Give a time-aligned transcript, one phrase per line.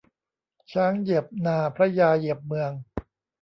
[0.71, 2.71] ช้างเหยียบนาพระยาเหยียบเมือง